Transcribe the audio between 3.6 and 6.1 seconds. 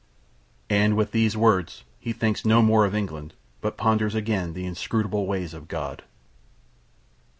but ponders again the inscrutable ways of God.